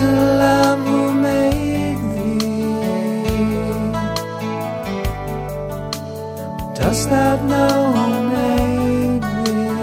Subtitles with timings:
[0.00, 2.70] Little lamb who made thee.
[6.76, 8.06] Dost thou know who
[8.36, 9.74] made thee?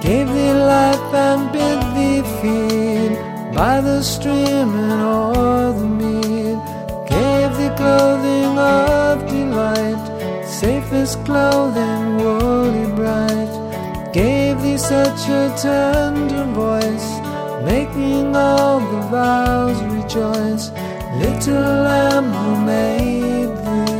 [0.00, 3.12] Gave thee life and bid thee feed
[3.54, 6.58] by the stream and o'er the mead.
[7.12, 10.04] Gave thee clothing of delight,
[10.46, 12.05] safest clothing,
[14.88, 17.08] such a tender voice,
[17.64, 20.70] making all the vows rejoice.
[21.18, 23.96] Little lamb who made thee.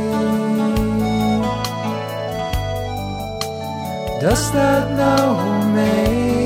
[4.21, 6.36] Dost thou who made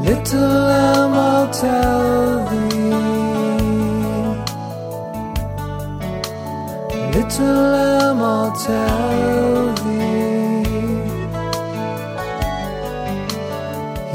[0.00, 2.72] Little lamb, I'll tell thee.
[7.12, 10.22] Little lamb, I'll tell thee.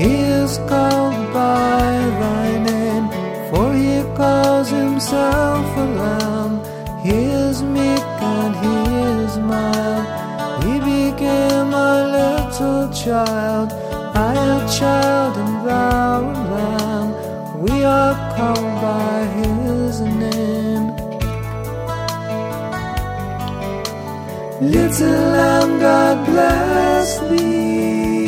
[0.01, 3.07] He is called by thy name,
[3.51, 6.53] for he calls himself a lamb.
[7.03, 8.75] He is meek and he
[9.13, 10.07] is mild.
[10.63, 13.71] He became a little child,
[14.15, 15.16] I a child
[17.59, 20.95] We are called by his name.
[24.61, 28.27] Little lamb, God bless thee.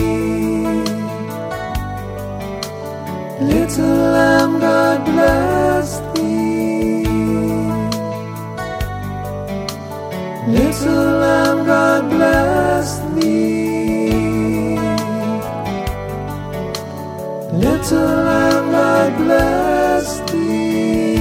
[3.39, 7.05] Little lamb, God bless thee.
[10.57, 13.69] Little lamb, God bless thee.
[17.53, 18.18] Little
[19.17, 21.15] bless thee.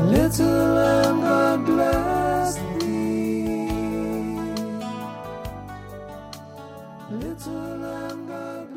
[0.00, 3.68] Little lamb, God bless thee.
[7.10, 8.75] Little lamb, God